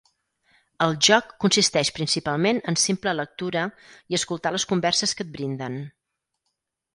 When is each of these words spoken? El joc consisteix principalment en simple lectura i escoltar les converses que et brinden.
El 0.83 0.95
joc 1.07 1.27
consisteix 1.43 1.91
principalment 1.97 2.61
en 2.71 2.77
simple 2.85 3.13
lectura 3.19 3.67
i 4.15 4.19
escoltar 4.21 4.53
les 4.57 4.67
converses 4.73 5.15
que 5.21 5.27
et 5.27 5.31
brinden. 5.37 5.79